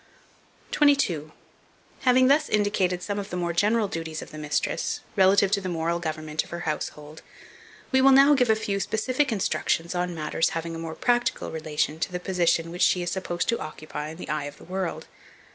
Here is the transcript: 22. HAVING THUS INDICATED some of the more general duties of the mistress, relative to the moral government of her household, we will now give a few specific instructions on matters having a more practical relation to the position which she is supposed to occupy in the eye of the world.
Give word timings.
22. 0.71 1.31
HAVING 1.99 2.27
THUS 2.27 2.49
INDICATED 2.49 3.03
some 3.03 3.19
of 3.19 3.29
the 3.29 3.37
more 3.37 3.53
general 3.53 3.87
duties 3.87 4.23
of 4.23 4.31
the 4.31 4.39
mistress, 4.39 5.01
relative 5.15 5.51
to 5.51 5.61
the 5.61 5.69
moral 5.69 5.99
government 5.99 6.43
of 6.43 6.49
her 6.49 6.61
household, 6.61 7.21
we 7.91 8.01
will 8.01 8.09
now 8.09 8.33
give 8.33 8.49
a 8.49 8.55
few 8.55 8.79
specific 8.79 9.31
instructions 9.31 9.93
on 9.93 10.15
matters 10.15 10.49
having 10.57 10.73
a 10.75 10.79
more 10.79 10.95
practical 10.95 11.51
relation 11.51 11.99
to 11.99 12.11
the 12.11 12.19
position 12.19 12.71
which 12.71 12.81
she 12.81 13.03
is 13.03 13.11
supposed 13.11 13.47
to 13.47 13.59
occupy 13.59 14.07
in 14.09 14.17
the 14.17 14.27
eye 14.29 14.45
of 14.45 14.57
the 14.57 14.63
world. 14.63 15.05